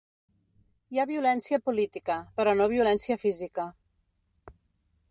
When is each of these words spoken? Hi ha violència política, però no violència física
Hi 0.95 1.01
ha 1.01 1.05
violència 1.11 1.59
política, 1.67 2.17
però 2.41 2.57
no 2.63 2.69
violència 2.73 3.21
física 3.27 3.69